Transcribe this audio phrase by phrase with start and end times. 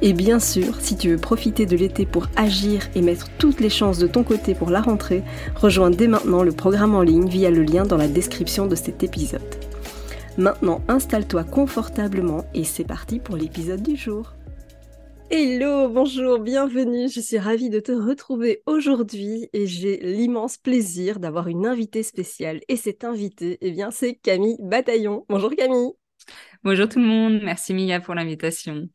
[0.00, 3.68] Et bien sûr, si tu veux profiter de l'été pour agir et mettre toutes les
[3.68, 5.24] chances de ton côté pour la rentrée,
[5.56, 9.02] rejoins dès maintenant le programme en ligne via le lien dans la description de cet
[9.02, 9.42] épisode.
[10.36, 14.34] Maintenant, installe-toi confortablement et c'est parti pour l'épisode du jour.
[15.30, 17.08] Hello, bonjour, bienvenue.
[17.08, 22.60] Je suis ravie de te retrouver aujourd'hui et j'ai l'immense plaisir d'avoir une invitée spéciale.
[22.68, 25.26] Et cette invitée, eh bien, c'est Camille Bataillon.
[25.28, 25.90] Bonjour Camille.
[26.62, 28.88] Bonjour tout le monde, merci Mia pour l'invitation.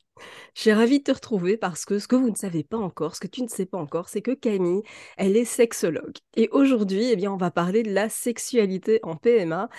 [0.55, 3.15] Je suis ravie de te retrouver parce que ce que vous ne savez pas encore,
[3.15, 4.83] ce que tu ne sais pas encore, c'est que Camille,
[5.17, 6.17] elle est sexologue.
[6.35, 9.69] Et aujourd'hui, eh bien, on va parler de la sexualité en PMA.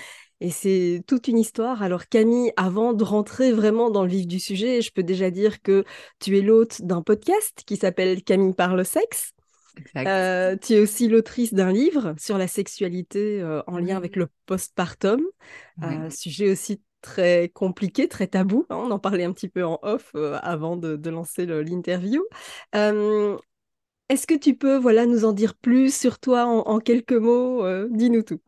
[0.40, 1.82] Et c'est toute une histoire.
[1.82, 5.62] Alors Camille, avant de rentrer vraiment dans le vif du sujet, je peux déjà dire
[5.62, 5.84] que
[6.20, 9.34] tu es l'hôte d'un podcast qui s'appelle Camille parle sexe.
[9.96, 14.28] Euh, tu es aussi l'autrice d'un livre sur la sexualité euh, en lien avec le
[14.46, 15.20] postpartum,
[15.82, 18.66] euh, sujet aussi très compliqué, très tabou.
[18.70, 22.24] Hein, on en parlait un petit peu en off euh, avant de, lancer l'interview.
[24.08, 27.88] Est-ce que tu peux voilà, nous en dire plus sur toi en, quelques mots euh,
[27.90, 28.40] Dis-nous tout.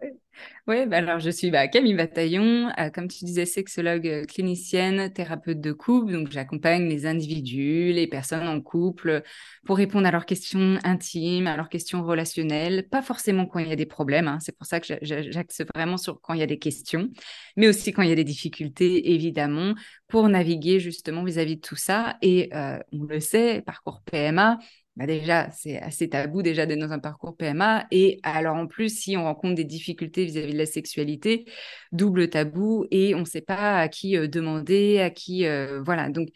[0.66, 5.10] Oui, bah alors je suis bah, Camille Bataillon, euh, comme tu disais, sexologue euh, clinicienne,
[5.10, 6.12] thérapeute de couple.
[6.12, 9.22] Donc j'accompagne les individus, les personnes en couple
[9.64, 12.86] pour répondre à leurs questions intimes, à leurs questions relationnelles.
[12.90, 14.38] Pas forcément quand il y a des problèmes, hein.
[14.40, 17.08] c'est pour ça que j'axe vraiment sur quand il y a des questions,
[17.56, 19.74] mais aussi quand il y a des difficultés, évidemment,
[20.06, 22.18] pour naviguer justement vis-à-vis de tout ça.
[22.20, 24.58] Et on le sait, parcours PMA,
[24.96, 27.86] bah déjà, c'est assez tabou déjà d'être dans un parcours PMA.
[27.90, 31.44] Et alors en plus, si on rencontre des difficultés vis-à-vis de la sexualité,
[31.92, 35.44] double tabou et on ne sait pas à qui euh, demander, à qui...
[35.46, 36.28] Euh, voilà, donc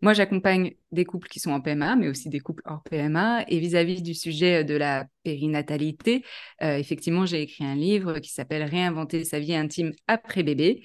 [0.00, 3.44] moi j'accompagne des couples qui sont en PMA, mais aussi des couples hors PMA.
[3.48, 6.24] Et vis-à-vis du sujet de la périnatalité,
[6.62, 10.82] euh, effectivement, j'ai écrit un livre qui s'appelle Réinventer sa vie intime après bébé,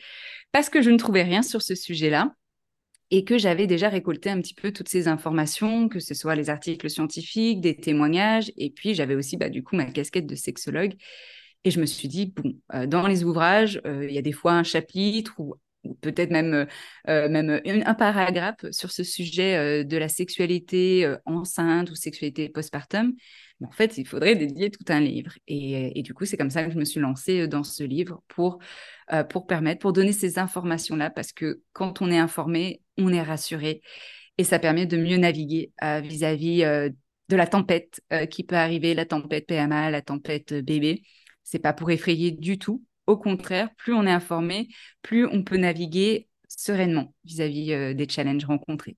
[0.52, 2.34] parce que je ne trouvais rien sur ce sujet-là
[3.12, 6.50] et que j'avais déjà récolté un petit peu toutes ces informations, que ce soit les
[6.50, 10.96] articles scientifiques, des témoignages, et puis j'avais aussi bah, du coup ma casquette de sexologue.
[11.66, 14.32] Et je me suis dit, bon, euh, dans les ouvrages, euh, il y a des
[14.32, 15.56] fois un chapitre ou,
[16.02, 16.68] peut-être même,
[17.08, 23.14] euh, même un, paragraphe sur ce sujet de la sexualité enceinte ou sexualité postpartum.
[23.60, 25.34] Mais en fait, il faudrait dédier tout un livre.
[25.48, 28.24] Et, et du coup, c'est comme ça que je me suis lancée dans ce livre
[28.28, 28.58] pour,
[29.30, 33.81] pour permettre, pour donner ces informations-là, parce que quand on est informé, on est rassuré
[34.38, 36.89] et ça permet de mieux naviguer euh, vis-à-vis euh,
[37.29, 41.03] de la tempête euh, qui peut arriver, la tempête PMA, la tempête bébé.
[41.44, 42.83] C'est pas pour effrayer du tout.
[43.07, 44.67] Au contraire, plus on est informé,
[45.01, 48.97] plus on peut naviguer sereinement vis-à-vis des challenges rencontrés.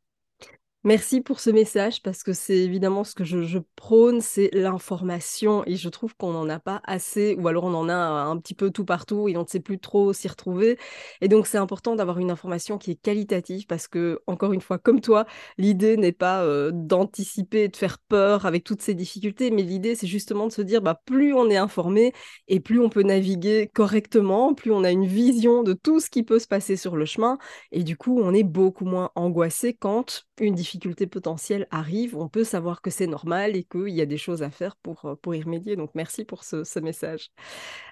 [0.83, 5.75] Merci pour ce message parce que c'est évidemment ce que je, prône, c'est l'information et
[5.75, 8.71] je trouve qu'on n'en a pas assez ou alors on en a un, petit peu
[8.71, 10.77] tout partout et on ne sait plus trop s'y retrouver.
[11.19, 14.77] Et donc c'est important d'avoir une information qui est qualitative parce que, encore une fois,
[14.77, 15.25] comme toi,
[15.57, 20.07] l'idée n'est pas euh, d'anticiper, de faire peur avec toutes ces difficultés, mais l'idée c'est
[20.07, 22.13] justement de se dire bah, plus on est informé
[22.47, 26.23] et plus on peut naviguer correctement, plus on a une vision de tout ce qui
[26.23, 27.37] peut se passer sur le chemin
[27.73, 32.27] et du coup on est beaucoup moins angoissé quand une difficulté difficultés potentielles arrivent, on
[32.27, 35.15] peut savoir que c'est normal et qu'il y a des choses à faire pour, euh,
[35.15, 35.75] pour y remédier.
[35.75, 37.31] Donc merci pour ce, message.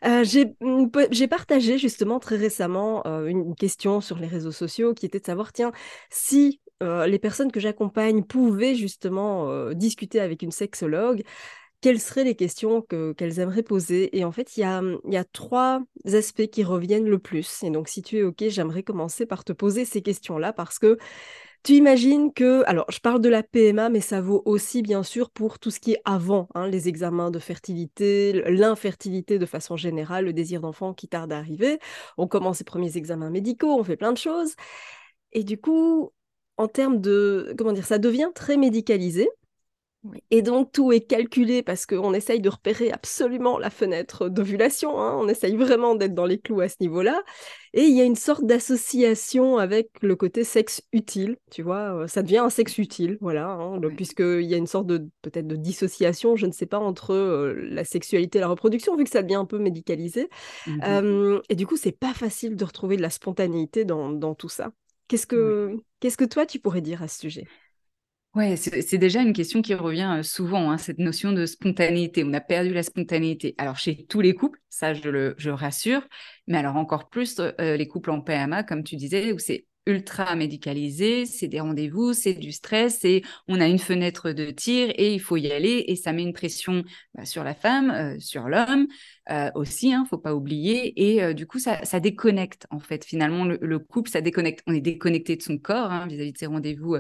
[0.06, 5.20] Euh, j'ai partagé justement très récemment euh, une question sur les réseaux sociaux qui était
[5.20, 5.72] de savoir, tiens,
[6.10, 11.24] si les personnes que j'accompagne pouvaient justement discuter avec une sexologue,
[11.82, 14.16] quelles seraient les questions qu'elles aimeraient poser?
[14.18, 17.64] Et en fait, il y a, y a, trois aspects qui reviennent le plus.
[17.64, 20.98] Et donc, si tu es OK, j'aimerais commencer par te poser ces questions-là parce que
[21.66, 25.32] tu imagines que, alors je parle de la PMA, mais ça vaut aussi bien sûr
[25.32, 30.26] pour tout ce qui est avant, hein, les examens de fertilité, l'infertilité de façon générale,
[30.26, 31.80] le désir d'enfant qui tarde à arriver.
[32.18, 34.54] On commence les premiers examens médicaux, on fait plein de choses.
[35.34, 36.12] Et du coup,
[36.58, 39.28] en termes de, comment dire, ça devient très médicalisé.
[40.32, 45.00] Et donc, tout est calculé parce qu'on essaye de repérer absolument la fenêtre d'ovulation.
[45.00, 45.16] Hein.
[45.18, 47.24] On essaye vraiment d'être dans les clous à ce niveau-là.
[47.74, 51.38] Et il y a une sorte d'association avec le côté sexe utile.
[51.52, 53.48] Tu vois, euh, ça devient un sexe utile, voilà.
[53.50, 57.14] Hein, Puisqu'il y a une sorte de, peut-être de dissociation, je ne sais pas, entre
[57.14, 60.30] euh, la sexualité et la reproduction, vu que ça devient un peu médicalisé.
[60.68, 64.50] Mmh et du coup, c'est pas facile de retrouver de la spontanéité dans, dans tout
[64.50, 64.72] ça.
[65.08, 67.46] Qu'est-ce que, qu'est-ce que toi, tu pourrais dire à ce sujet?
[68.36, 72.22] Ouais, c'est déjà une question qui revient souvent, hein, cette notion de spontanéité.
[72.26, 73.56] On a perdu la spontanéité.
[73.58, 76.06] Alors, chez tous les couples, ça, je le je rassure,
[76.46, 81.26] mais alors encore plus les couples en PMA, comme tu disais, où c'est ultra médicalisé,
[81.26, 85.20] c'est des rendez-vous, c'est du stress, et on a une fenêtre de tir et il
[85.20, 86.84] faut y aller et ça met une pression
[87.14, 88.88] bah, sur la femme, euh, sur l'homme
[89.30, 90.94] euh, aussi, hein, faut pas oublier.
[91.14, 93.06] Et euh, du coup, ça, déconnecte en fait.
[93.06, 94.64] Finalement, le, couple, ça déconnecte.
[94.68, 96.98] On est déconnecté de son corps hein, vis-à-vis de ses rendez-vous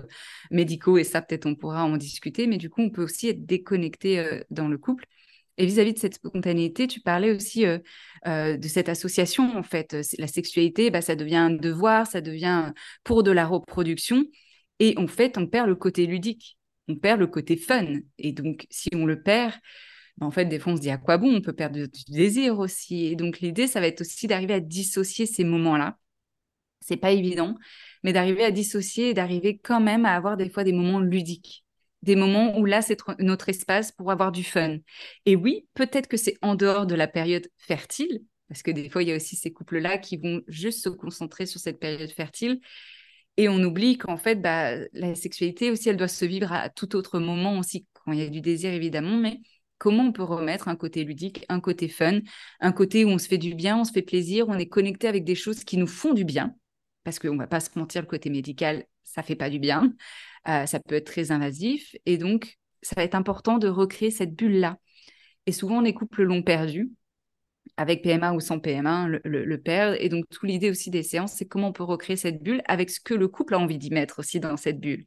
[0.52, 2.48] médicaux et ça, peut-être, on pourra en discuter.
[2.48, 5.06] Mais du coup, on peut aussi être déconnecté dans le couple.
[5.57, 7.80] Et vis-à-vis de cette spontanéité, tu parlais aussi euh,
[8.28, 9.96] euh, de cette association, en fait.
[10.18, 12.74] La sexualité, bah, ça devient un devoir, ça devient
[13.04, 14.25] pour de la reproduction.
[14.80, 16.57] Et en fait, on perd le côté ludique,
[16.90, 17.86] on perd le côté fun.
[18.18, 19.54] Et donc, si on le perd,
[20.18, 21.34] bah, en fait, des fois, on se dit à quoi bon?
[21.36, 23.06] On peut perdre du désir aussi.
[23.06, 25.98] Et donc, l'idée, ça va être aussi d'arriver à dissocier ces moments-là.
[26.81, 27.56] C'est pas évident,
[28.04, 31.65] mais d'arriver à dissocier et d'arriver quand même à avoir des fois des moments ludiques
[32.06, 34.78] des moments où là, c'est notre espace pour avoir du fun.
[35.25, 39.02] Et oui, peut-être que c'est en dehors de la période fertile, parce que des fois,
[39.02, 42.60] il y a aussi ces couples-là qui vont juste se concentrer sur cette période fertile.
[43.38, 46.96] Et on oublie qu'en fait, bah, la sexualité aussi, elle doit se vivre à tout
[46.96, 49.40] autre moment aussi, quand il y a du désir évidemment, mais
[49.80, 52.19] comment on peut remettre un côté ludique, un côté fun,
[52.60, 55.08] un côté où on se fait du bien, on se fait plaisir, on est connecté
[55.08, 56.56] avec des choses qui nous font du bien,
[57.04, 59.94] parce qu'on ne va pas se mentir, le côté médical, ça fait pas du bien.
[60.48, 61.96] Euh, ça peut être très invasif.
[62.06, 64.78] Et donc, ça va être important de recréer cette bulle-là.
[65.48, 66.92] Et souvent, les couples l'ont perdu,
[67.78, 69.98] avec PMA ou sans PMA, le, le, perdre.
[70.00, 72.90] Et donc, toute l'idée aussi des séances, c'est comment on peut recréer cette bulle avec
[72.90, 75.06] ce que le couple a envie d'y mettre aussi dans cette bulle.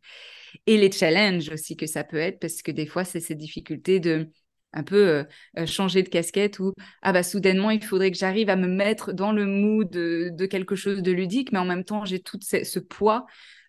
[0.67, 4.01] Et les challenges aussi que ça peut être, parce que des fois, c'est ces difficultés
[4.01, 4.31] de
[4.75, 5.25] un peu euh,
[5.59, 9.13] euh, changer de casquette ou ah bah soudainement il faudrait que j'arrive à me mettre
[9.13, 12.39] dans le mood de, de, quelque chose de ludique mais en même temps j'ai tout
[12.43, 13.27] ce poids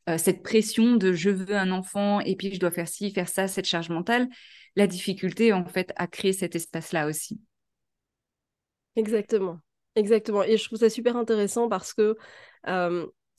[0.10, 3.30] euh, cette pression de je veux un enfant et puis je dois faire ci, faire
[3.30, 4.28] ça, cette charge mentale,
[4.76, 7.40] la difficulté en fait à créer cet espace-là aussi.
[8.96, 9.60] Exactement,
[9.96, 10.44] exactement.
[10.44, 12.18] Et je trouve ça super intéressant parce que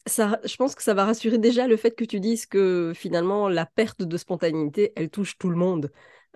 [0.07, 3.49] ça, je pense que ça va rassurer déjà le fait que tu dises que finalement
[3.49, 5.91] la perte de spontanéité, elle touche tout le monde.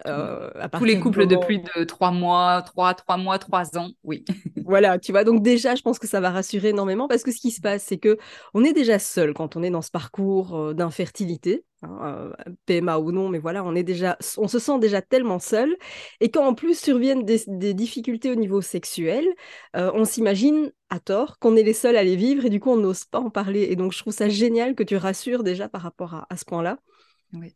[0.06, 4.24] Euh, Tous les couples de plus de trois mois, trois, trois mois, trois ans, oui.
[4.64, 7.40] voilà, tu vois, donc déjà, je pense que ça va rassurer énormément parce que ce
[7.40, 8.18] qui se passe, c'est que
[8.54, 12.98] on est déjà seul quand on est dans ce parcours euh, d'infertilité, hein, euh, PMA
[12.98, 15.76] ou non, mais voilà, on est déjà, on se sent déjà tellement seul
[16.20, 19.24] et quand en plus surviennent des, difficultés au niveau sexuel,
[19.74, 22.76] on s'imagine à tort qu'on est les seuls à les vivre et du coup on
[22.76, 23.68] n'ose pas en parler.
[23.70, 26.78] Et donc je trouve ça génial que tu rassures déjà par rapport à, ce point-là,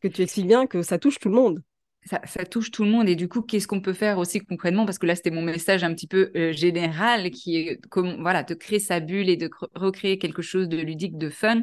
[0.00, 1.62] que tu expliques bien que ça touche tout le monde
[2.04, 3.08] ça, touche tout le monde.
[3.08, 4.86] Et du coup, qu'est-ce qu'on peut faire aussi concrètement?
[4.86, 8.42] Parce que là, c'était mon message un petit peu euh, général, qui est comme, voilà,
[8.42, 11.62] de créer sa bulle et de recréer quelque chose de ludique, de fun.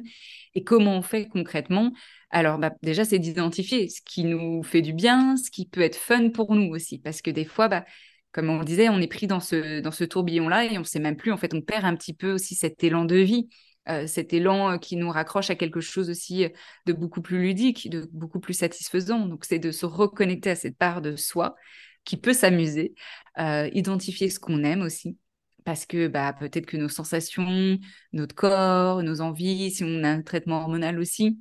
[0.53, 1.93] Et comment on fait concrètement?
[2.29, 5.95] Alors, bah, déjà, c'est d'identifier ce qui nous fait du bien, ce qui peut être
[5.95, 6.99] fun pour nous aussi.
[6.99, 7.85] Parce que des fois, bah,
[8.31, 11.00] comme on disait, on est pris dans ce, dans ce tourbillon-là et on ne sait
[11.00, 11.31] même plus.
[11.31, 13.48] En fait, on perd un petit peu aussi cet élan de vie.
[13.88, 16.50] Euh, cet élan euh, qui nous raccroche à quelque chose aussi euh,
[16.88, 19.27] de beaucoup plus ludique, de beaucoup plus satisfaisant.
[19.27, 21.56] Donc, c'est de se reconnecter à cette part de soi
[22.04, 22.94] qui peut s'amuser,
[23.38, 25.18] identifier ce qu'on aime aussi.
[25.63, 27.80] Parce que bah, peut-être que nos sensations,
[28.13, 31.39] notre corps, nos envies, si on a un traitement hormonal aussi,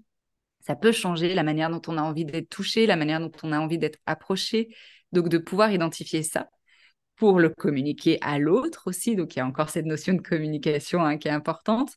[0.61, 3.53] ça peut changer la manière dont on a envie d'être touché, la manière dont on
[3.53, 4.75] a envie d'être approché.
[5.13, 6.49] Donc, de pouvoir identifier ça
[7.17, 9.17] pour le communiquer à l'autre aussi.
[9.17, 11.93] Donc, il y a encore cette notion de communication hein, qui est importante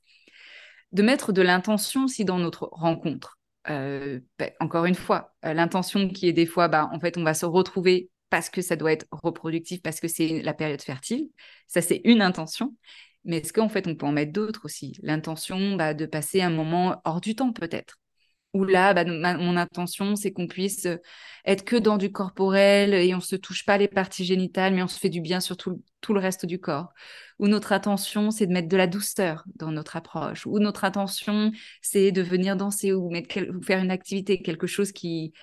[0.92, 3.38] de mettre de l'intention aussi dans notre rencontre.
[3.70, 7.24] Euh, ben, encore une fois, euh, l'intention qui est des fois, bah, en fait, on
[7.24, 11.30] va se retrouver parce que ça doit être reproductif, parce que c'est la période fertile.
[11.68, 12.76] Ça, c'est une intention.
[13.26, 14.98] Mais est-ce qu'en fait, on peut en mettre d'autres aussi?
[15.02, 18.00] L'intention bah, de passer un moment hors du temps, peut-être
[18.58, 20.98] où là, bah, mon intention, c'est qu'on puisse euh,
[21.46, 24.88] être que dans du corporel et on se touche pas les parties génitales, mais on
[24.88, 26.90] se fait du bien sur tout, le reste du corps.
[27.40, 30.46] Ou notre intention, c'est de mettre de la douceur dans notre approche.
[30.46, 33.12] Ou notre intention, c'est de venir danser ou,
[33.64, 35.34] faire une activité, quelque chose qui...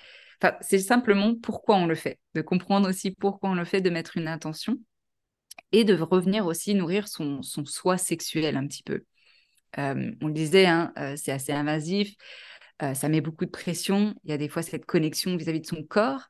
[0.41, 3.89] Enfin, c'est simplement pourquoi on le fait, de comprendre aussi pourquoi on le fait, de
[3.89, 4.77] mettre une intention
[5.71, 9.03] et de revenir aussi nourrir son, soi sexuel un petit peu.
[9.77, 12.15] Euh, on le disait, hein, euh, c'est assez invasif.
[12.79, 14.15] Ça met beaucoup de pression.
[14.23, 16.29] Il y a des fois cette connexion vis-à-vis de son corps.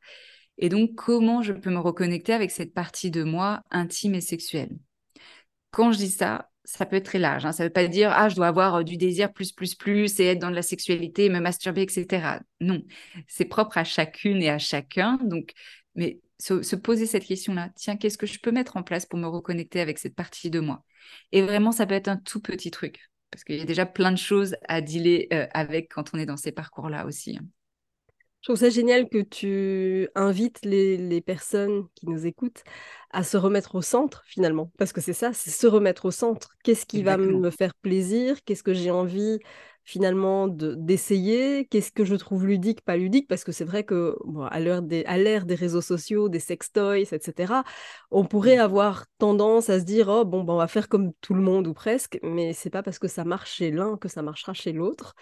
[0.57, 4.77] Et donc, comment je peux me reconnecter avec cette partie de moi intime et sexuelle?
[5.71, 7.45] Quand je dis ça, ça peut être très large.
[7.45, 7.51] Hein.
[7.51, 10.25] Ça ne veut pas dire ah je dois avoir du désir plus plus plus et
[10.25, 12.39] être dans de la sexualité, me masturber, etc.
[12.61, 12.81] Non,
[13.27, 15.17] c'est propre à chacune et à chacun.
[15.23, 15.51] Donc,
[15.95, 19.27] mais se, poser cette question-là, tiens, qu'est-ce que je peux mettre en place pour me
[19.27, 20.83] reconnecter avec cette partie de moi?
[21.31, 24.13] Et vraiment, ça peut être un tout petit truc parce qu'il y a déjà plein
[24.13, 27.37] de choses à dealer euh, avec quand on est dans ces parcours-là aussi.
[28.39, 32.63] Je trouve ça génial que tu invites les, personnes qui nous écoutent
[33.11, 36.55] à se remettre au centre finalement, parce que c'est ça, c'est se remettre au centre.
[36.63, 38.41] Qu'est-ce qui va me faire plaisir?
[38.45, 39.39] Qu'est-ce que j'ai envie
[39.85, 43.27] finalement d'essayer Qu'est-ce que je trouve ludique, pas ludique?
[43.27, 44.15] Parce que c'est vrai que
[44.49, 45.03] à l'ère des,
[45.45, 47.63] des réseaux sociaux, des sextoys, etc.,
[48.11, 51.33] on pourrait avoir tendance à se dire oh bon, ben, on va faire comme tout
[51.33, 54.21] le monde ou presque, mais c'est pas parce que ça marche chez l'un que ça
[54.21, 55.15] marchera chez l'autre.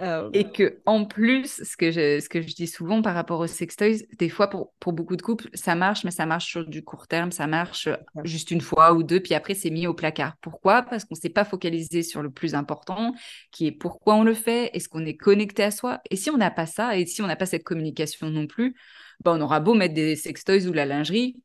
[0.00, 3.40] Euh, Et que en plus, ce que je, ce que je dis souvent par rapport
[3.40, 6.66] aux sextoys, des fois pour, pour beaucoup de couples, ça marche, mais ça marche sur
[6.66, 7.88] du court terme, ça marche
[8.24, 10.34] juste une fois ou deux, puis après c'est mis au placard.
[10.40, 10.82] Pourquoi?
[10.82, 13.14] Parce qu'on s'est pas focalisé sur le plus important,
[13.50, 16.28] qui est pourquoi pourquoi on le fait Est-ce qu'on est connecté à soi Et si
[16.28, 18.76] on n'a pas ça, et si on n'a pas cette communication non plus,
[19.20, 21.40] bah, on aura beau mettre des sextoys ou la lingerie,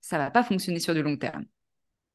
[0.00, 1.44] ça va pas fonctionner sur du long terme.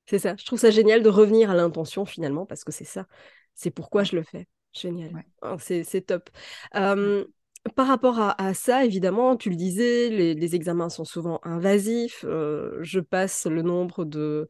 [0.07, 0.35] C'est ça.
[0.35, 3.05] Je trouve ça génial de revenir à l'intention finalement, parce que c'est ça.
[3.53, 4.47] C'est pourquoi je le fais.
[4.73, 5.11] Génial.
[5.43, 6.31] Oh, c'est top.
[6.73, 12.25] par rapport à, ça, évidemment, tu le disais, les, examens sont souvent invasifs.
[12.27, 14.47] Euh, je passe le nombre de,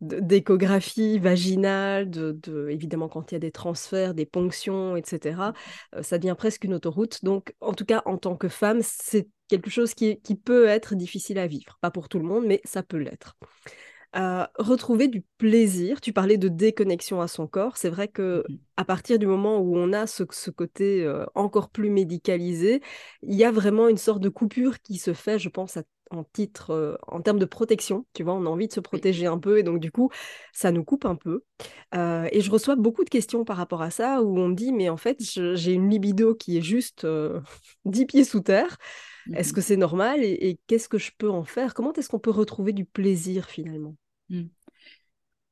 [0.00, 5.52] d'échographie vaginale, de, évidemment quand il y a des transferts, des ponctions, etc.
[5.94, 7.24] Euh, ça devient presque une autoroute.
[7.24, 10.94] Donc, en tout cas, en tant que femme, c'est quelque chose qui, qui peut être
[10.94, 11.78] difficile à vivre.
[11.80, 13.36] Pas pour tout le monde, mais ça peut l'être.
[14.16, 16.00] Euh, retrouver du plaisir.
[16.00, 17.76] Tu parlais de déconnexion à son corps.
[17.76, 21.24] C'est vrai que mmh à partir du moment où on a ce, ce côté euh,
[21.34, 22.82] encore plus médicalisé,
[23.22, 25.78] il y a vraiment une sorte de coupure qui se fait, je pense,
[26.10, 28.06] en titre, euh, en termes de protection.
[28.14, 30.10] Tu vois, on a envie de se protéger un peu et donc du coup,
[30.52, 31.42] ça nous coupe un peu.
[31.94, 34.88] et je reçois beaucoup de questions par rapport à ça où on me dit, mais
[34.88, 37.06] en fait, j'ai une libido qui est juste
[37.84, 38.76] 10 pieds sous terre.
[39.34, 41.74] Est-ce mmh que c'est normal et, qu'est-ce que je peux en faire?
[41.74, 43.96] Comment est-ce qu'on peut retrouver du plaisir finalement?
[44.28, 44.44] Mmh.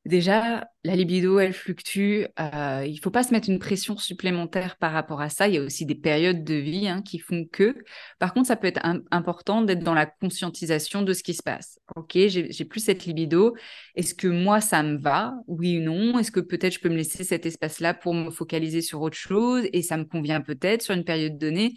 [0.05, 2.25] Déjà, la libido, elle fluctue.
[2.39, 5.47] Euh, il ne faut pas se mettre une pression supplémentaire par rapport à ça.
[5.47, 7.75] Il y a aussi des périodes de vie hein, qui font que.
[8.19, 11.79] Par contre, ça peut être important d'être dans la conscientisation de ce qui se passe.
[11.95, 13.55] Ok, j'ai plus cette libido.
[13.95, 15.33] Est-ce que moi, ça me va?
[15.47, 16.19] Oui ou non?
[16.19, 19.63] Est-ce que peut-être je peux me laisser cet espace-là pour me focaliser sur autre chose
[19.73, 21.73] et ça me convient peut-être sur une période donnée?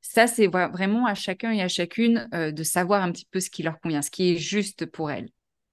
[0.00, 3.50] Ça, c'est vraiment à chacun et à chacune euh, de savoir un petit peu ce
[3.50, 5.28] qui leur convient, ce qui est juste pour elles.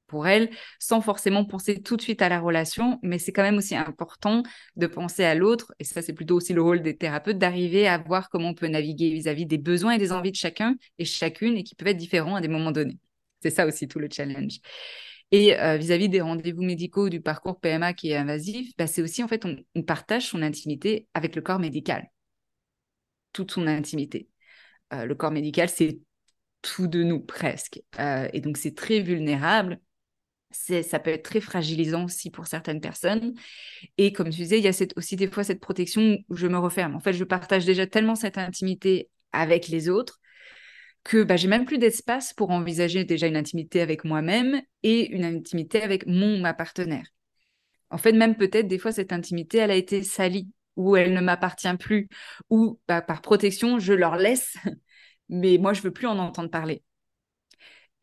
[0.08, 3.58] Pour elles, sans forcément penser tout de suite à la relation, mais c'est quand même
[3.58, 4.44] aussi important
[4.76, 7.98] de penser à l'autre, et ça, c'est plutôt aussi le rôle des thérapeutes, d'arriver à
[7.98, 11.58] voir comment on peut naviguer vis-à-vis des besoins et des envies de chacun et chacune,
[11.58, 12.98] et qui peuvent être différents à des moments donnés.
[13.42, 14.60] C'est ça aussi tout le challenge.
[15.32, 19.24] Et euh, vis-à-vis des rendez-vous médicaux du parcours PMA qui est invasif, bah, c'est aussi
[19.24, 19.44] en fait
[19.76, 22.08] on partage son intimité avec le corps médical
[23.34, 24.30] toute son intimité.
[24.94, 26.00] Euh, le corps médical, c'est
[26.62, 27.82] tout de nous presque.
[28.00, 29.80] Euh, et donc, c'est très vulnérable.
[30.54, 33.34] Ça peut être très fragilisant aussi pour certaines personnes.
[33.98, 36.58] Et comme tu disais, il y a aussi des fois cette protection où je me
[36.58, 36.96] referme.
[36.96, 40.20] En fait, je partage déjà tellement cette intimité avec les autres
[41.04, 45.26] que bah, j'ai même plus d'espace pour envisager déjà une intimité avec moi-même et une
[45.26, 47.08] intimité avec mon ma partenaire.
[47.90, 51.22] En fait, même peut-être des fois cette intimité, elle a été salie ou elle ne
[51.22, 52.08] m'appartient plus,
[52.50, 54.56] ou bah, par protection, je leur laisse,
[55.30, 56.84] mais moi, je veux plus en entendre parler.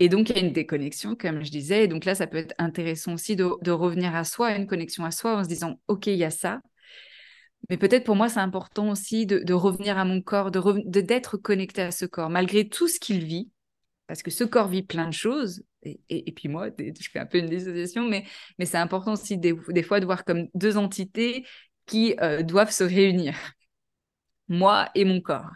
[0.00, 1.84] Et donc, il y a une déconnexion, comme je disais.
[1.84, 5.10] Et donc là, ça peut être intéressant aussi de, revenir à soi, une connexion à
[5.10, 6.62] soi, en se disant, OK, il y a ça.
[7.68, 11.82] Mais peut-être pour moi, c'est important aussi de, revenir à mon corps, de d'être connecté
[11.82, 13.50] à ce corps, malgré tout ce qu'il vit,
[14.06, 15.62] parce que ce corps vit plein de choses.
[15.82, 18.24] Et, puis moi, je fais un peu une dissociation, mais,
[18.58, 21.44] mais c'est important aussi des, fois de voir comme deux entités
[21.84, 23.36] qui euh, doivent se réunir,
[24.48, 25.50] moi et mon corps.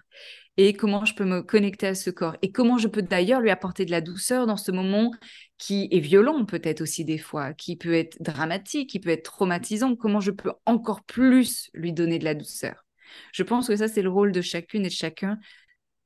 [0.57, 3.51] Et comment je peux me connecter à ce corps et comment je peux d'ailleurs lui
[3.51, 5.11] apporter de la douceur dans ce moment
[5.59, 9.97] qui est violent peut-être aussi des fois, qui peut être dramatique, qui peut être traumatisant,
[9.97, 12.85] comment je peux encore plus lui donner de la douceur?
[13.33, 15.39] Je pense que ça, c'est le rôle de chacune et de chacun.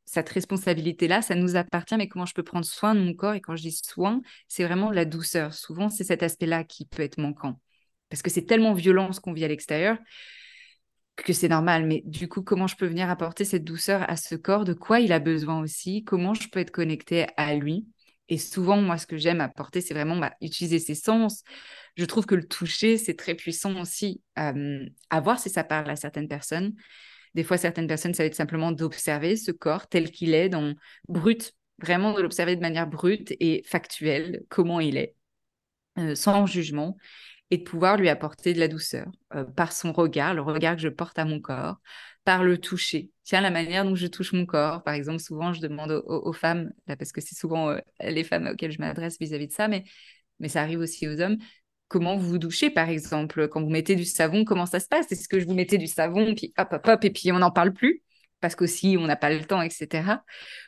[0.07, 3.35] Cette responsabilité-là, ça nous appartient, mais comment je peux prendre soin de mon corps?
[3.35, 5.53] Et quand je dis soin, c'est vraiment la douceur.
[5.53, 7.61] Souvent, c'est cet aspect-là qui peut être manquant
[8.09, 9.99] parce que c'est tellement violent ce qu'on vit à l'extérieur
[11.23, 11.87] que c'est normal.
[11.87, 14.65] Mais du coup, comment je peux venir apporter cette douceur à ce corps?
[14.65, 16.05] De quoi il a besoin aussi?
[16.05, 17.87] Comment je peux être connectée à lui?
[18.29, 21.43] Et souvent, moi, ce que j'aime apporter, c'est vraiment bah, utiliser ses sens.
[21.97, 24.23] Je trouve que le toucher, c'est très puissant aussi.
[24.37, 26.75] à voir si ça parle à certaines personnes.
[27.35, 30.75] Des fois, certaines personnes, ça va être simplement d'observer ce corps tel qu'il est, dans
[31.09, 35.15] brut, vraiment de l'observer de manière brute et factuelle, comment il est,
[35.99, 36.97] euh, sans jugement,
[37.51, 40.83] et de pouvoir lui apporter de la douceur euh, par son regard, le regard que
[40.83, 41.81] je porte à mon corps,
[42.25, 43.11] par le toucher.
[43.25, 46.73] Tiens, la manière dont je touche mon corps, par exemple, souvent je demande aux, femmes,
[46.87, 49.85] parce que c'est souvent euh, les femmes auxquelles je m'adresse vis-à-vis de ça, mais,
[50.39, 51.39] mais ça arrive aussi aux hommes,
[51.89, 55.11] comment vous vous douchez, par exemple, quand vous mettez du savon, comment ça se passe?
[55.11, 57.51] Est-ce que je vous mettais du savon, puis hop, hop, hop, et puis on n'en
[57.51, 58.03] parle plus?
[58.41, 60.23] Parce qu'aussi on n'a pas le temps, etc.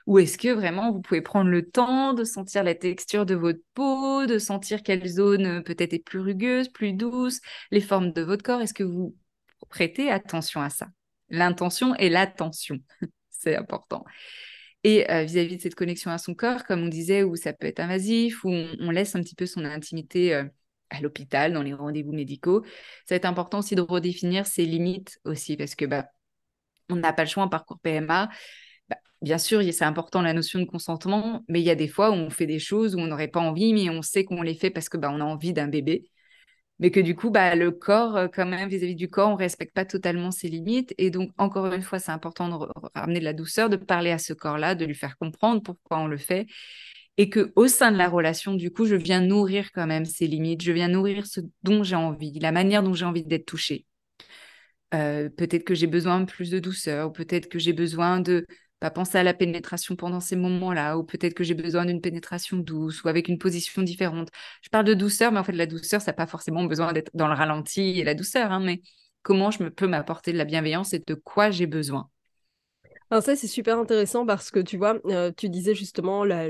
[0.07, 3.61] Ou est-ce que vraiment vous pouvez prendre le temps de sentir la texture de votre
[3.75, 8.23] peau, de sentir quelle zone euh, peut-être est plus rugueuse, plus douce, les formes de
[8.23, 8.61] votre corps?
[8.61, 9.17] Est-ce que vous
[9.69, 10.89] prêtez attention à ça?
[11.31, 12.79] L'intention et l'attention,
[13.31, 14.05] c'est important.
[14.83, 17.67] Et euh, vis-à-vis de cette connexion à son corps, comme on disait, où ça peut
[17.67, 20.45] être invasif, où on, laisse un petit peu son intimité euh,
[20.89, 22.65] à l'hôpital, dans les rendez-vous médicaux.
[23.07, 26.09] Ça va être important aussi de redéfinir ses limites aussi, parce que bah,
[26.91, 28.29] on n'a pas le choix en parcours PMA.
[28.89, 32.11] Bah, bien sûr, c'est important la notion de consentement, mais il y a des fois
[32.11, 34.55] où on fait des choses où on n'aurait pas envie, mais on sait qu'on les
[34.55, 36.05] fait parce que bah, a envie d'un bébé.
[36.79, 39.39] Mais que du coup, bah, le corps, euh, quand même, vis-à-vis du corps, on ne
[39.39, 40.95] respecte pas totalement ses limites.
[40.97, 44.19] Et donc, encore une fois, c'est important de ramener de la douceur, de parler à
[44.19, 46.47] ce corps-là, de lui faire comprendre pourquoi on le fait
[47.21, 50.27] et que au sein de la relation, du coup, je viens nourrir quand même ces
[50.27, 53.85] limites, je viens nourrir ce dont j'ai envie, la manière dont j'ai envie d'être touchée.
[54.95, 58.47] Euh, peut-être que j'ai besoin de plus de douceur, ou peut-être que j'ai besoin de
[58.81, 62.57] pas penser à la pénétration pendant ces moments-là, ou peut-être que j'ai besoin d'une pénétration
[62.57, 64.31] douce ou avec une position différente.
[64.63, 67.11] Je parle de douceur, mais en fait, la douceur, ça n'a pas forcément besoin d'être
[67.15, 68.81] dans le ralenti et la douceur, hein, mais
[69.23, 72.09] comment je peux m'apporter de la bienveillance et de quoi j'ai besoin?
[73.11, 76.49] Alors ça, c'est super intéressant parce que tu vois, euh, tu disais justement la,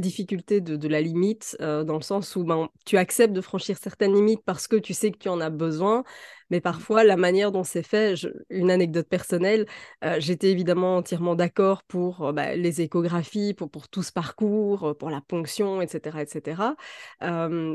[0.00, 4.14] difficulté de, la limite, euh, dans le sens où ben, tu acceptes de franchir certaines
[4.14, 6.02] limites parce que tu sais que tu en as besoin,
[6.50, 6.62] mais mmh.
[6.62, 8.14] parfois la manière dont c'est fait,
[8.50, 9.66] une anecdote personnelle,
[10.04, 14.88] euh, j'étais évidemment entièrement d'accord pour euh, bah, les échographies, pour, pour tout ce parcours,
[14.88, 16.18] euh, pour la ponction, etc.
[16.20, 16.62] etc.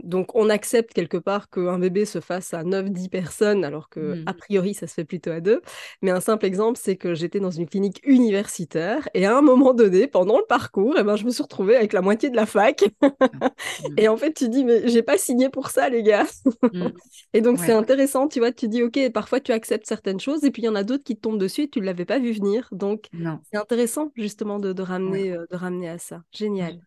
[0.03, 4.32] donc on accepte quelque part qu'un bébé se fasse à 9-10 personnes, alors que a
[4.32, 4.38] mmh.
[4.38, 5.62] priori ça se fait plutôt à deux.
[6.02, 9.73] Mais un simple exemple, c'est que j'étais dans une clinique universitaire et à un moment
[9.73, 12.36] donné, pendant le parcours, et eh ben, je me suis retrouvée avec la moitié de
[12.36, 12.84] la fac.
[13.97, 16.26] et en fait, tu dis, mais j'ai pas signé pour ça, les gars.
[16.73, 16.88] Mmh.
[17.34, 20.51] et donc c'est intéressant, tu vois, tu dis, OK, parfois tu acceptes certaines choses, et
[20.51, 22.19] puis il y en a d'autres qui te tombent dessus et tu ne l'avais pas
[22.19, 22.67] vu venir.
[22.71, 23.06] Donc,
[23.51, 26.23] c'est intéressant justement de, ramener, euh, de ramener à ça.
[26.32, 26.80] Génial.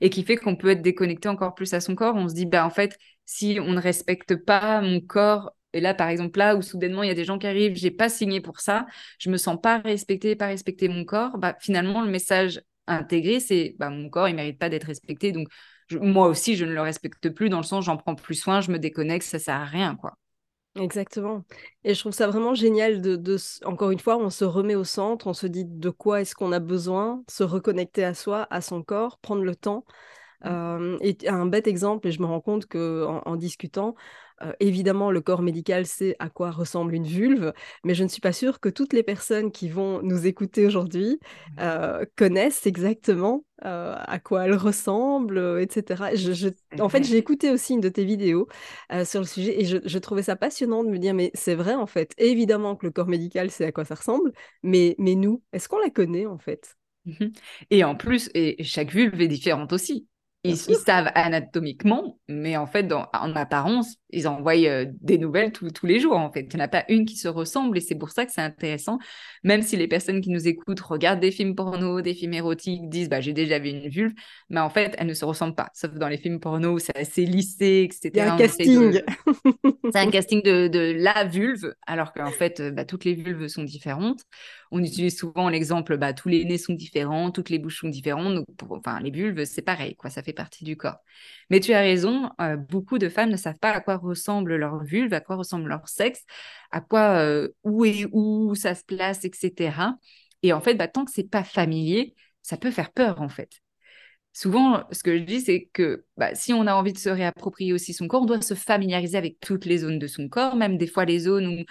[0.00, 2.14] Et qui fait qu'on peut être déconnecté encore plus à son corps.
[2.16, 5.92] On se dit, bah, en fait, si on ne respecte pas mon corps, et là,
[5.92, 8.40] par exemple, là où soudainement il y a des gens qui arrivent, j'ai pas signé
[8.40, 8.86] pour ça,
[9.18, 13.74] je me sens pas respecté, pas respecter mon corps, bah, finalement, le message intégré, c'est
[13.78, 15.32] bah, mon corps, il mérite pas d'être respecté.
[15.32, 15.48] Donc,
[15.92, 18.70] moi aussi, je ne le respecte plus dans le sens, j'en prends plus soin, je
[18.70, 20.16] me déconnecte, ça sert à rien, quoi.
[20.78, 21.44] Exactement.
[21.84, 25.26] Et je trouve ça vraiment génial de, encore une fois, on se remet au centre,
[25.26, 28.82] on se dit de quoi est-ce qu'on a besoin, se reconnecter à soi, à son
[28.82, 29.84] corps, prendre le temps.
[30.44, 30.98] Mmh.
[31.00, 33.94] et un bête exemple, et je me rends compte que en discutant,
[34.42, 37.52] euh, évidemment, le corps médical sait à quoi ressemble une vulve,
[37.84, 41.18] mais je ne suis pas sûre que toutes les personnes qui vont nous écouter aujourd'hui
[41.58, 46.10] euh, connaissent exactement euh, à quoi elle ressemble, etc.
[46.78, 48.48] en fait, j'ai écouté aussi une de tes vidéos
[49.04, 51.86] sur le sujet et je, trouvais ça passionnant de me dire, mais c'est vrai en
[51.86, 55.68] fait, évidemment que le corps médical sait à quoi ça ressemble, mais, mais nous, est-ce
[55.68, 56.76] qu'on la connaît en fait?
[57.06, 57.26] Mmh
[57.70, 60.06] et en plus, et chaque vulve est différente aussi.
[60.46, 65.98] Ils, savent anatomiquement, mais en fait, en apparence, ils envoient euh, des nouvelles tous les
[65.98, 66.16] jours.
[66.16, 68.24] En fait, il n'y en a pas une qui se ressemble et c'est pour ça
[68.24, 68.98] que c'est intéressant.
[69.42, 73.08] Même si les personnes qui nous écoutent regardent des films porno, des films érotiques, disent
[73.08, 74.12] bah, j'ai déjà vu une vulve,
[74.48, 75.70] mais en fait, elles ne se ressemblent pas.
[75.74, 78.10] Sauf dans les films porno où c'est assez lissé, etc.
[78.14, 79.02] Il y a un casting.
[79.92, 84.22] C'est un casting de, la vulve, alors qu'en fait, bah, toutes les vulves sont différentes.
[84.70, 88.34] On utilise souvent l'exemple, bah, tous les nez sont différents, toutes les bouches sont différentes.
[88.34, 90.98] Donc, enfin, les vulves, c'est pareil, quoi, ça fait partie du corps.
[91.50, 94.82] Mais tu as raison, euh, beaucoup de femmes ne savent pas à quoi ressemble leur
[94.84, 96.24] vulve, à quoi ressemble leur sexe,
[96.70, 99.96] à quoi, euh, où et où ça se place, etc.
[100.42, 103.50] Et en fait, bah, tant que c'est pas familier, ça peut faire peur, en fait.
[104.32, 107.72] Souvent, ce que je dis, c'est que bah, si on a envie de se réapproprier
[107.72, 110.76] aussi son corps, on doit se familiariser avec toutes les zones de son corps, même
[110.76, 111.64] des fois les zones où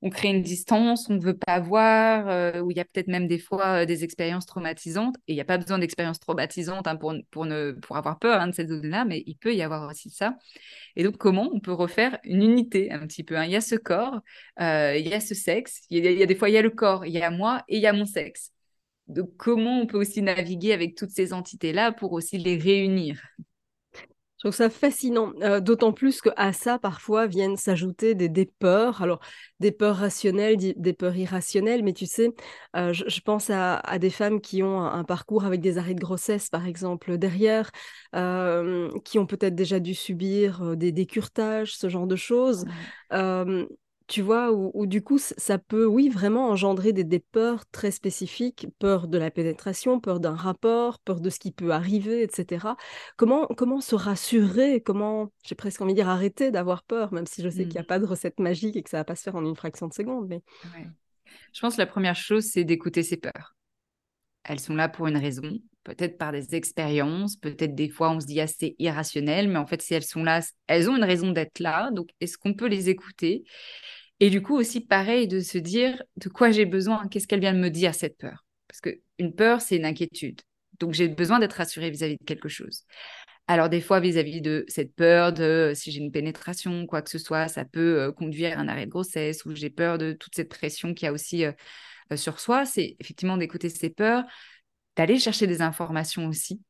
[0.00, 3.08] on crée une distance, on ne veut pas voir, euh, où il y a peut-être
[3.08, 5.16] même des fois euh, des expériences traumatisantes.
[5.26, 8.40] Et il n'y a pas besoin d'expériences traumatisantes hein, pour, pour, ne, pour avoir peur
[8.40, 10.36] hein, de cette zone-là, mais il peut y avoir aussi ça.
[10.96, 13.44] Et donc, comment on peut refaire une unité un petit peu hein?
[13.44, 14.20] Il y a ce corps,
[14.60, 16.70] euh, il y a ce sexe, il y a, des fois, il y a le
[16.70, 18.52] corps, il y a moi et il y a mon sexe.
[19.08, 23.20] Donc, comment on peut aussi naviguer avec toutes ces entités-là pour aussi les réunir?
[24.38, 29.02] Je trouve ça fascinant, euh, d'autant plus qu'à ça, parfois, viennent s'ajouter des, peurs.
[29.02, 29.18] Alors,
[29.58, 32.32] des peurs rationnelles, des peurs irrationnelles, mais tu sais,
[32.76, 36.50] euh, je, pense à, des femmes qui ont un, parcours avec des arrêts de grossesse,
[36.50, 37.72] par exemple, derrière,
[38.14, 42.64] euh, qui ont peut-être déjà dû subir des décurtages, ce genre de choses
[44.08, 49.06] tu vois, où, du coup, ça peut, oui, vraiment engendrer des, peurs très spécifiques, peur
[49.06, 52.68] de la pénétration, peur d'un rapport, peur de ce qui peut arriver, etc.
[53.18, 57.42] Comment, comment se rassurer, comment, j'ai presque envie de dire, arrêter d'avoir peur, même si
[57.42, 57.86] je sais qu'il n'y a mmh.
[57.86, 59.88] pas de recette magique et que ça ne va pas se faire en une fraction
[59.88, 60.26] de seconde.
[60.28, 60.42] Mais...
[61.52, 63.57] Je pense que la première chose, c'est d'écouter ses peurs.
[64.48, 68.26] Elles sont là pour une raison, peut-être par des expériences, peut-être des fois on se
[68.26, 68.46] dit ah,
[68.78, 71.90] irrationnel, mais en fait, si elles sont là, elles ont une raison d'être là.
[71.92, 73.44] Donc, est-ce qu'on peut les écouter?
[74.20, 77.52] Et du coup aussi pareil de se dire de quoi j'ai besoin, qu'est-ce qu'elle vient
[77.52, 78.46] de me dire cette peur?
[78.66, 80.40] Parce qu'une peur, c'est une inquiétude.
[80.80, 82.84] Donc j'ai besoin d'être rassurée vis-à-vis de quelque chose.
[83.46, 87.18] Alors des fois vis-à-vis de cette peur de si j'ai une pénétration, quoi que ce
[87.18, 90.34] soit, ça peut euh, conduire à un arrêt de grossesse ou j'ai peur de toute
[90.34, 91.52] cette pression qu'il y a aussi euh,
[92.16, 92.64] sur soi.
[92.64, 94.24] C'est effectivement d'écouter ces peurs,
[94.96, 96.62] d'aller chercher des informations aussi.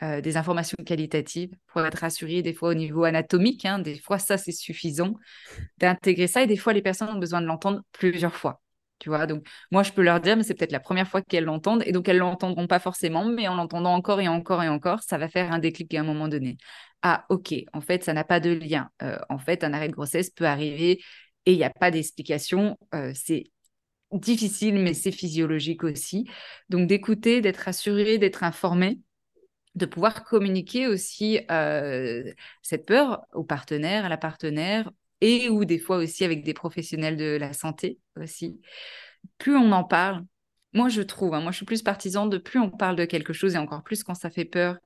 [0.00, 3.64] des informations qualitatives pour être rassurée des fois au niveau anatomique.
[3.66, 3.78] Hein.
[3.78, 5.14] des fois, ça, c'est suffisant
[5.78, 6.42] d'intégrer ça.
[6.42, 8.62] Et des fois, les personnes ont besoin de l'entendre plusieurs fois.
[9.02, 11.42] Tu vois, donc moi, je peux leur dire, mais c'est peut-être la première fois qu'elles
[11.42, 11.82] l'entendent.
[11.86, 15.18] Et donc, elles l'entendront pas forcément, mais en l'entendant encore et encore et encore, ça
[15.18, 16.56] va faire un déclic à un moment donné.
[17.02, 18.90] Ah, ok, en fait, ça n'a pas de lien.
[19.02, 21.00] Euh, en fait, un arrêt de grossesse peut arriver
[21.46, 22.78] et il n'y a pas d'explication.
[22.94, 23.50] Euh, c'est
[24.18, 26.28] difficile, mais c'est physiologique aussi.
[26.68, 29.00] Donc, d'écouter, d'être assuré, d'être informé
[29.74, 35.78] de pouvoir communiquer aussi euh, cette peur au partenaire, à la partenaire, et ou des
[35.78, 38.60] fois aussi avec des professionnels de la santé aussi.
[39.38, 40.24] Plus on en parle,
[40.72, 43.32] moi je trouve, hein, moi je suis plus partisan de plus on parle de quelque
[43.32, 44.76] chose et encore plus quand ça fait peur,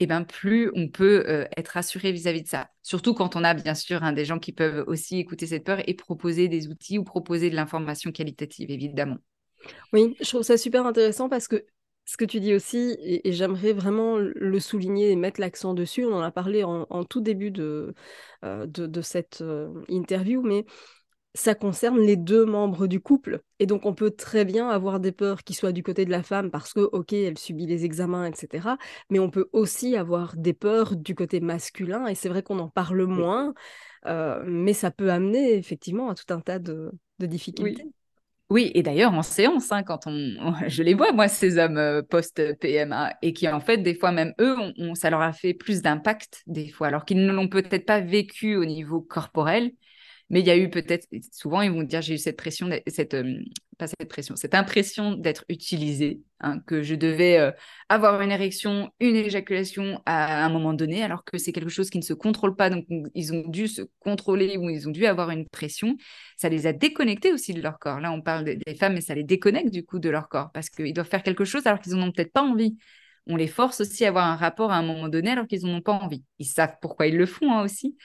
[0.00, 2.68] et ben plus on peut euh, être rassuré vis-à-vis de ça.
[2.82, 5.78] Surtout quand on a bien sûr hein, des gens qui peuvent aussi écouter cette peur
[5.86, 9.18] et proposer des outils ou proposer de l'information qualitative évidemment.
[9.92, 11.64] Oui, je trouve ça super intéressant parce que
[12.06, 16.14] ce que tu dis aussi, et, j'aimerais vraiment le souligner et mettre l'accent dessus, on
[16.14, 17.94] en a parlé en, tout début de,
[18.44, 20.64] euh, de, cette euh, interview, mais
[21.36, 23.40] ça concerne les deux membres du couple.
[23.58, 26.22] Et donc, on peut très bien avoir des peurs qui soient du côté de la
[26.22, 28.76] femme parce que, OK, elle subit les examens, etc.
[29.10, 32.06] Mais on peut aussi avoir des peurs du côté masculin.
[32.06, 33.52] Et c'est vrai qu'on en parle moins,
[34.06, 37.84] euh, mais ça peut amener effectivement à tout un tas de, difficultés.
[38.48, 42.02] Oui, et d'ailleurs en séance, hein, quand on, je les vois moi ces hommes euh,
[42.02, 44.56] post PMA et qui en fait des fois même eux,
[44.94, 48.54] ça leur a fait plus d'impact des fois, alors qu'ils ne l'ont peut-être pas vécu
[48.54, 49.72] au niveau corporel,
[50.28, 53.14] mais il y a eu peut-être, souvent ils vont dire j'ai eu cette pression, cette,
[53.14, 53.38] euh,
[53.78, 57.52] pas cette pression, cette impression d'être utilisé, hein, que je devais euh,
[57.88, 61.98] avoir une érection, une éjaculation à un moment donné, alors que c'est quelque chose qui
[61.98, 62.70] ne se contrôle pas.
[62.70, 65.96] Donc ils ont dû se contrôler ou ils ont dû avoir une pression.
[66.36, 68.00] Ça les a déconnectés aussi de leur corps.
[68.00, 70.70] Là on parle des, femmes, mais ça les déconnecte du coup de leur corps parce
[70.70, 72.76] qu'ils doivent faire quelque chose alors qu'ils n'en ont peut-être pas envie.
[73.28, 75.76] On les force aussi à avoir un rapport à un moment donné alors qu'ils n'en
[75.76, 76.24] ont pas envie.
[76.38, 77.96] Ils savent pourquoi ils le font hein, aussi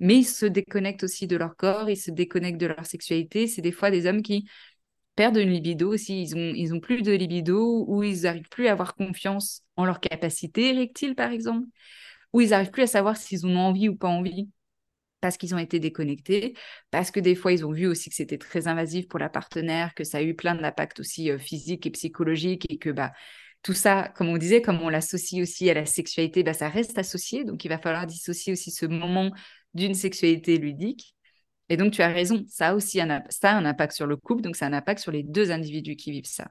[0.00, 3.46] mais ils se déconnectent aussi de leur corps, ils se déconnectent de leur sexualité.
[3.46, 4.48] C'est des fois des hommes qui
[5.16, 8.68] perdent une libido aussi, ils ont, ils ont plus de libido, ou ils n'arrivent plus
[8.68, 11.66] à avoir confiance en leur capacité érectile, par exemple,
[12.32, 14.48] ou ils n'arrivent plus à savoir s'ils ont envie ou pas envie
[15.20, 16.54] parce qu'ils ont été déconnectés,
[16.90, 19.94] parce que des fois ils ont vu aussi que c'était très invasif pour la partenaire,
[19.94, 23.12] que ça a eu plein d'impacts aussi euh, physiques et psychologiques, et que bah,
[23.62, 26.98] tout ça, comme on disait, comme on l'associe aussi à la sexualité, bah, ça reste
[26.98, 29.32] associé, donc il va falloir dissocier aussi ce moment
[29.74, 31.14] d'une sexualité ludique.
[31.68, 34.42] Et donc, tu as raison, ça a aussi un, ça un impact sur le couple,
[34.42, 36.50] donc ça a un impact sur les deux individus qui vivent ça.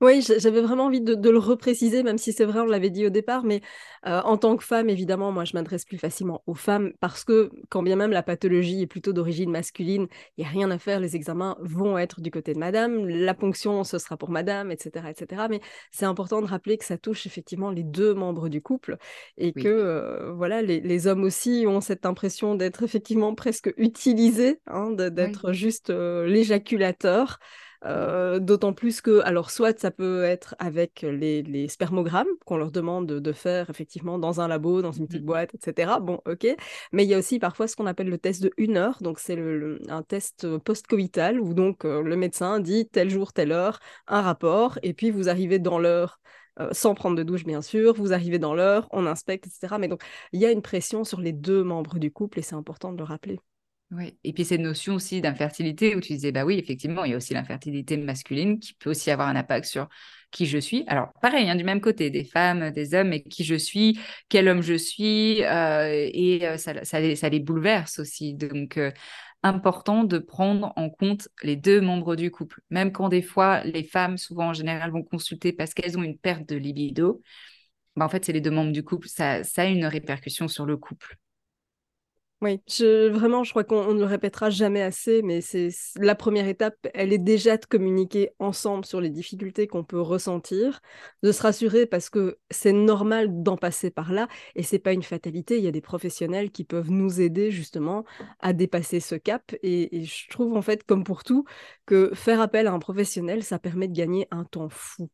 [0.00, 3.10] Oui, j'avais vraiment envie de, le repréciser, même si c'est vrai, on l'avait dit au
[3.10, 3.60] départ, mais
[4.06, 7.50] euh, en tant que femme, évidemment, moi, je m'adresse plus facilement aux femmes parce que,
[7.68, 10.98] quand bien même la pathologie est plutôt d'origine masculine, il n'y a rien à faire,
[10.98, 15.10] les examens vont être du côté de madame, la ponction, ce sera pour madame, etc.
[15.10, 15.46] etc.
[15.48, 15.60] Mais
[15.92, 18.98] c'est important de rappeler que ça touche effectivement les deux membres du couple
[19.38, 24.90] et que, euh, voilà, les, hommes aussi ont cette impression d'être effectivement presque utilisés, hein,
[24.92, 27.38] d'être juste euh, l'éjaculateur.
[27.86, 33.06] Euh, d'autant plus que, alors, soit ça peut être avec les, spermogrammes qu'on leur demande
[33.06, 35.26] de, faire effectivement dans un labo, dans une petite mmh.
[35.26, 35.98] boîte, etc.
[36.00, 36.46] Bon, ok.
[36.92, 38.98] Mais il y a aussi parfois ce qu'on appelle le test de une heure.
[39.02, 39.38] Donc, c'est
[39.88, 44.78] un test post-coital où donc euh, le médecin dit tel jour, telle heure, un rapport,
[44.82, 46.20] et puis vous arrivez dans l'heure.
[46.60, 49.76] Euh, sans prendre de douche, bien sûr, vous arrivez dans l'heure, on inspecte, etc.
[49.80, 52.54] Mais donc, il y a une pression sur les deux membres du couple et c'est
[52.54, 53.40] important de le rappeler.
[53.90, 57.14] Oui, et puis cette notion aussi d'infertilité où tu disais, bah oui, effectivement, il y
[57.14, 59.88] a aussi l'infertilité masculine qui peut aussi avoir un impact sur
[60.32, 60.84] qui je suis.
[60.88, 64.48] Alors, pareil, hein, du même côté, des femmes, des hommes, mais qui je suis, quel
[64.48, 68.34] homme je suis, euh, et euh, ça, ça, les bouleverse aussi.
[68.34, 68.90] Donc, euh,
[69.44, 72.62] important de prendre en compte les deux membres du couple.
[72.70, 76.18] Même quand des fois, les femmes, souvent en général, vont consulter parce qu'elles ont une
[76.18, 77.22] perte de libido,
[77.96, 79.08] bah, en fait, c'est les deux membres du couple.
[79.08, 81.16] Ça, ça a une répercussion sur le couple.
[82.44, 86.46] Oui, je, vraiment, je crois qu'on ne le répétera jamais assez, mais c'est la première
[86.46, 90.82] étape, elle est déjà de communiquer ensemble sur les difficultés qu'on peut ressentir,
[91.22, 95.02] de se rassurer parce que c'est normal d'en passer par là et c'est pas une
[95.02, 95.56] fatalité.
[95.56, 98.04] Il y a des professionnels qui peuvent nous aider justement
[98.40, 101.46] à dépasser ce cap et, je trouve en fait, comme pour tout,
[101.86, 105.08] que faire appel à un professionnel, ça permet de gagner un temps fou.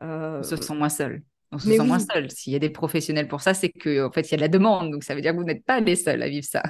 [0.00, 1.20] On se sent moins seul
[1.52, 2.30] on se sent moins seul.
[2.30, 4.42] S'il y a des professionnels pour ça, c'est qu'en en fait, il y a de
[4.42, 4.92] la demande.
[4.92, 6.62] Donc, ça veut dire que vous n'êtes pas les seuls à vivre ça.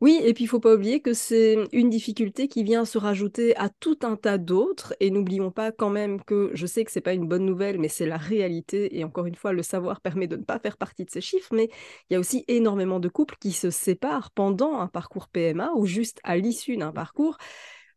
[0.00, 3.56] Oui, et puis il faut pas oublier que c'est une difficulté qui vient se rajouter
[3.56, 4.94] à tout un tas d'autres.
[5.00, 7.88] Et n'oublions pas quand même que je sais que c'est pas une bonne nouvelle, mais
[7.88, 8.96] c'est la réalité.
[8.96, 11.54] Et encore une fois, le savoir permet de ne pas faire partie de ces chiffres.
[11.54, 11.68] Mais
[12.08, 15.86] il y a aussi énormément de couples qui se séparent pendant un parcours PMA ou
[15.86, 17.38] juste à l'issue d'un parcours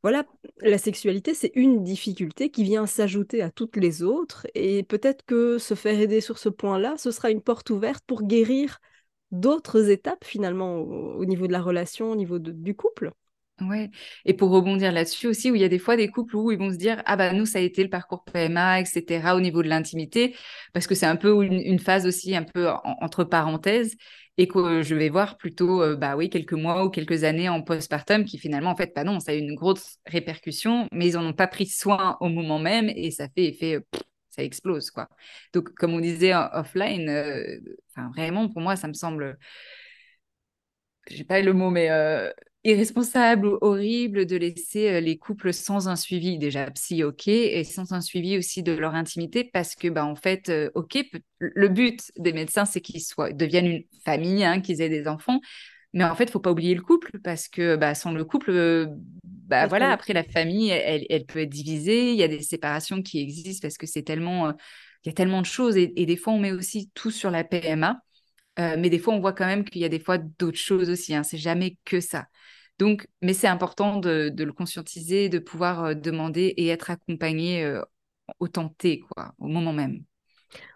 [0.05, 0.23] voilà,
[0.61, 4.45] la sexualité, c'est une difficulté qui vient s'ajouter à toutes les autres.
[4.53, 8.21] Et peut-être que se faire aider sur ce point-là, ce sera une porte ouverte pour
[8.21, 8.77] guérir
[9.31, 13.13] d'autres étapes finalement au, niveau de la relation, au niveau du couple.
[13.61, 13.89] Ouais.
[14.25, 16.57] Et pour rebondir là-dessus aussi, où il y a des fois des couples où ils
[16.57, 19.33] vont se dire ah bah nous ça a été le parcours PMA, etc.
[19.33, 20.35] au niveau de l'intimité,
[20.73, 23.95] parce que c'est un peu une, phase aussi un peu entre parenthèses
[24.37, 28.25] et que je vais voir plutôt bah oui quelques mois ou quelques années en postpartum
[28.25, 31.25] qui finalement en fait bah non ça a eu une grosse répercussion, mais ils en
[31.25, 33.79] ont pas pris soin au moment même et ça fait effet
[34.29, 35.07] ça explose quoi.
[35.53, 37.57] Donc comme on disait offline, euh,
[38.15, 39.37] vraiment pour moi ça me semble
[41.09, 41.89] j'ai pas le mot mais
[42.65, 47.63] irresponsable ou horrible de laisser euh, les couples sans un suivi déjà psy ok et
[47.63, 50.97] sans un suivi aussi de leur intimité parce que bah en fait euh, ok
[51.37, 55.39] le but des médecins c'est qu'ils soient deviennent une famille hein, qu'ils aient des enfants
[55.93, 58.87] mais en fait faut pas oublier le couple parce que bah, sans le couple euh,
[59.23, 63.03] bah voilà après la famille elle, elle, peut être divisée il y a des séparations
[63.03, 64.49] qui existent parce que c'est tellement
[65.03, 67.29] il y a tellement de choses et, et des fois on met aussi tout sur
[67.29, 67.99] la PMA
[68.57, 71.13] mais des fois, on voit quand même qu'il y a des fois d'autres choses aussi.
[71.13, 71.23] Hein.
[71.23, 72.27] C'est jamais que ça.
[72.77, 77.79] Donc, mais c'est important de, le conscientiser, de pouvoir demander et être accompagné
[78.39, 80.03] au temps T, quoi, au moment même.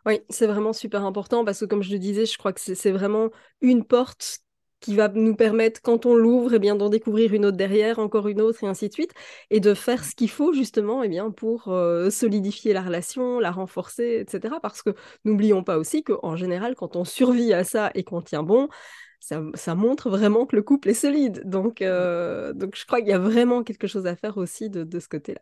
[0.06, 2.92] Oui, c'est vraiment super important parce que comme je le disais, je crois que c'est
[2.92, 3.30] vraiment
[3.62, 4.40] une porte
[4.80, 8.30] qui va nous permettre, quand on l'ouvre, eh bien, d'en découvrir une autre derrière, encore
[8.30, 9.12] une autre, et ainsi de suite,
[9.50, 11.64] et de faire ce qu'il faut justement eh bien, pour
[12.10, 14.56] solidifier la relation, la renforcer, etc.
[14.62, 14.92] Parce que
[15.26, 18.70] n'oublions pas aussi qu'en général, quand on survit à ça et qu'on tient bon,
[19.20, 21.44] ça, montre vraiment que le couple est solide.
[21.46, 25.00] Donc, euh, donc je crois qu'il y a vraiment quelque chose à faire aussi de,
[25.00, 25.42] ce côté-là.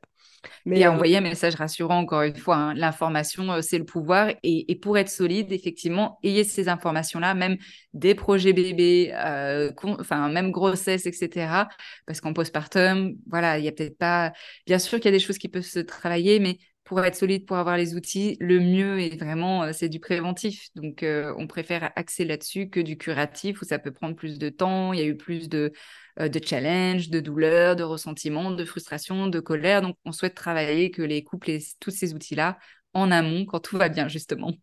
[0.66, 2.74] Mais et envoyer un message rassurant, encore une fois, hein.
[2.74, 4.32] l'information, euh, c'est le pouvoir.
[4.44, 7.58] Et, pour être solide, effectivement, ayez ces informations-là, même
[7.94, 11.68] des projets bébés, euh, enfin, même grossesse, etc.
[12.06, 14.34] Parce qu'en postpartum, voilà, il y a peut-être pas...
[14.66, 17.46] Bien sûr qu'il y a des choses qui peuvent se travailler, mais pour être solide,
[17.46, 20.70] pour avoir les outils, le mieux est vraiment, euh, c'est du préventif.
[20.76, 24.48] Donc, euh, on préfère axer là-dessus que du curatif où ça peut prendre plus de
[24.48, 24.94] temps.
[24.94, 25.74] Il y a eu plus de,
[26.22, 29.82] euh, de challenges, de douleurs, de ressentiments, de frustration, de colère.
[29.82, 32.58] Donc, on souhaite travailler que les couples aient tous ces outils-là
[32.94, 34.54] en amont quand tout va bien, justement.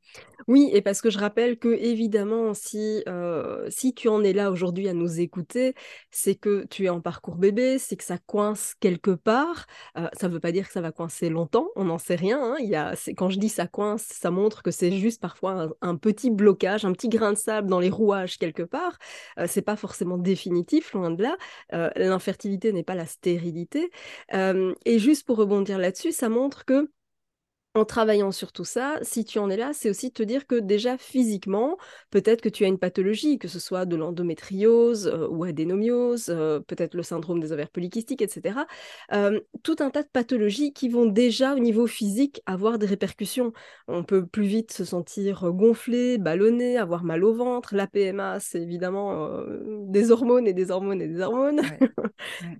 [0.47, 4.51] Oui, et parce que je rappelle que, évidemment, si, euh, si tu en es là
[4.51, 5.75] aujourd'hui à nous écouter,
[6.11, 9.67] c'est que tu es en parcours bébé, c'est que ça coince quelque part.
[9.97, 12.43] Euh, ça ne veut pas dire que ça va coincer longtemps, on n'en sait rien.
[12.43, 12.57] Hein.
[12.61, 15.97] Il y a, quand je dis ça coince, ça montre que c'est juste parfois un,
[15.97, 18.99] petit blocage, un petit grain de sable dans les rouages quelque part.
[19.39, 21.37] Euh, c'est pas forcément définitif, loin de là.
[21.73, 23.91] Euh, l'infertilité n'est pas la stérilité.
[24.33, 26.91] et juste pour rebondir là-dessus, ça montre que
[27.75, 30.55] en travaillant sur tout ça, si tu en es là, c'est aussi te dire que
[30.55, 31.77] déjà physiquement,
[32.11, 36.61] peut-être que tu as une pathologie, que ce soit de l'endométriose euh, ou adénomiose, euh,
[36.61, 38.61] peut-être le syndrome des ovaires polykystiques, etc.
[39.13, 43.53] Euh, tout un tas de pathologies qui vont déjà au niveau physique avoir des répercussions.
[43.89, 47.75] On peut plus vite se sentir gonflé, ballonné, avoir mal au ventre.
[47.75, 49.41] La PMA, c'est évidemment
[49.87, 51.61] des hormones et des hormones et des hormones.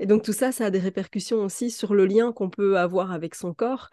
[0.01, 3.13] et donc tout ça, ça a des répercussions aussi sur le lien qu'on peut avoir
[3.13, 3.91] avec son corps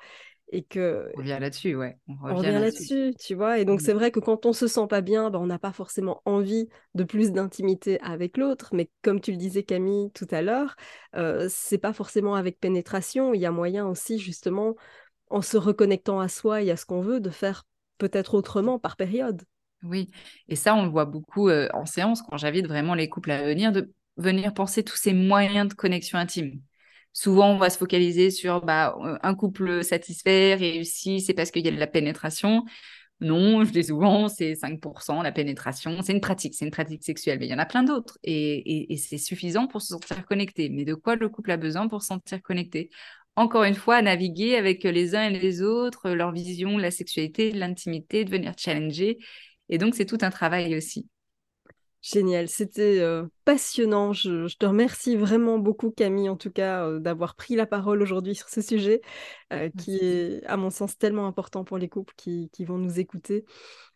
[0.51, 3.83] et que on revient là-dessus ouais on revient, là-dessus tu vois et donc mmh.
[3.83, 6.67] c'est vrai que quand on se sent pas bien bah, on n'a pas forcément envie
[6.93, 10.75] de plus d'intimité avec l'autre mais comme tu le disais Camille tout à l'heure
[11.15, 14.75] euh, c'est pas forcément avec pénétration il y a moyen aussi justement
[15.29, 17.63] en se reconnectant à soi et à ce qu'on veut de faire
[17.97, 19.43] peut-être autrement par période.
[19.83, 20.11] Oui
[20.49, 23.43] et ça on le voit beaucoup euh, en séance quand j'invite vraiment les couples à
[23.43, 26.59] venir de venir penser tous ces moyens de connexion intime
[27.13, 31.67] Souvent, on va se focaliser sur bah, un couple satisfait, réussi, c'est parce qu'il y
[31.67, 32.63] a de la pénétration.
[33.21, 36.01] Non, je dis souvent, c'est 5% la pénétration.
[36.01, 38.17] C'est une pratique, c'est une pratique sexuelle, mais il y en a plein d'autres.
[38.23, 40.69] Et, c'est suffisant pour se sentir connecté.
[40.69, 42.89] Mais de quoi le couple a besoin pour se sentir connecté?
[43.35, 48.25] Encore une fois, naviguer avec les uns et les autres, leur vision, la sexualité, l'intimité,
[48.25, 49.19] devenir challenger.
[49.69, 51.07] Et donc, c'est tout un travail aussi.
[52.01, 54.11] Génial, c'était euh, passionnant.
[54.11, 58.33] Je, te remercie vraiment beaucoup, Camille, en tout cas, euh, d'avoir pris la parole aujourd'hui
[58.33, 59.01] sur ce sujet
[59.53, 63.45] euh, qui est, à mon sens, tellement important pour les couples qui, vont nous écouter.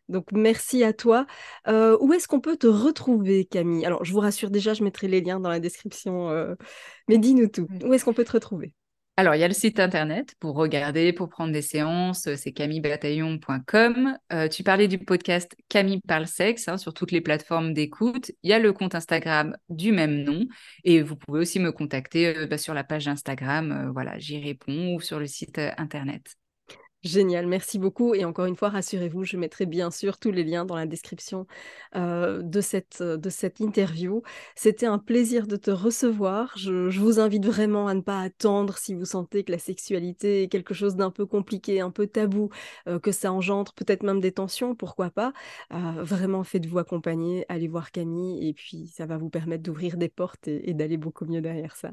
[0.07, 1.25] Donc, merci à toi.
[1.67, 3.85] où est-ce qu'on peut te retrouver, Camille?
[3.87, 6.29] Alors, je vous rassure déjà, je mettrai les liens dans la description,
[7.07, 7.67] mais dis-nous tout.
[7.83, 8.71] Où est-ce qu'on peut te retrouver?
[9.17, 14.17] Alors, il y a le site internet pour regarder, pour prendre des séances, c'est camillebataillon.com.
[14.33, 18.31] Euh, tu parlais du podcast Camille parle sexe hein, sur toutes les plateformes d'écoute.
[18.43, 20.45] Il y a le compte Instagram du même nom
[20.83, 23.71] et vous pouvez aussi me contacter euh, bah, sur la page Instagram.
[23.71, 26.35] Euh, voilà, j'y réponds ou sur le site internet.
[27.05, 28.15] Génial, merci beaucoup.
[28.15, 31.45] Et encore une fois, rassurez-vous, je mettrai bien sûr tous les liens dans la description
[31.95, 34.23] euh, de, cette, de cette interview.
[34.55, 36.57] C'était un plaisir de te recevoir.
[36.57, 40.47] Je, vous invite vraiment à ne pas attendre si vous sentez que la sexualité est
[40.47, 42.49] quelque chose d'un peu compliqué, un peu tabou,
[42.87, 45.31] euh, que ça engendre peut-être même des tensions, pourquoi pas.
[45.73, 50.09] Euh, vraiment, faites-vous accompagner, allez voir Camille et puis ça va vous permettre d'ouvrir des
[50.09, 51.91] portes et, d'aller beaucoup mieux derrière ça.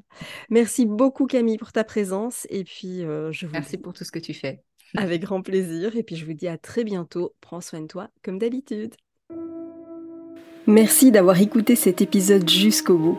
[0.49, 4.19] Merci beaucoup Camille pour ta présence et puis je vous Merci pour tout ce que
[4.19, 4.65] tu fais.
[4.97, 5.97] Avec grand plaisir.
[5.97, 7.35] Et puis je vous dis à très bientôt.
[7.41, 8.95] Prends soin de toi comme d'habitude.
[10.67, 13.19] Merci d'avoir écouté cet épisode jusqu'au bout.